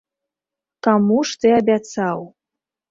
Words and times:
Каму 0.89 1.21
ж 1.31 1.39
ты 1.41 1.47
абяцаў? 1.61 2.17